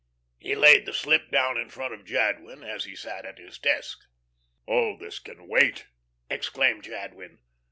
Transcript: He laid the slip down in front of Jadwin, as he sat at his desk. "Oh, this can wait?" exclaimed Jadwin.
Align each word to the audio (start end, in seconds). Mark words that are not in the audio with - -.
He 0.39 0.55
laid 0.55 0.87
the 0.87 0.93
slip 0.95 1.29
down 1.29 1.57
in 1.59 1.69
front 1.69 1.93
of 1.93 2.05
Jadwin, 2.07 2.63
as 2.63 2.85
he 2.85 2.95
sat 2.95 3.23
at 3.23 3.37
his 3.37 3.59
desk. 3.59 3.99
"Oh, 4.67 4.97
this 4.97 5.19
can 5.19 5.47
wait?" 5.47 5.89
exclaimed 6.27 6.85
Jadwin. 6.85 7.37